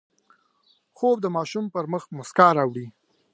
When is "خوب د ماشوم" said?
0.97-1.65